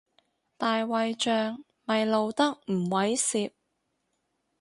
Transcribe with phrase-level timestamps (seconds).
[0.57, 3.51] 大衛像咪露得唔猥褻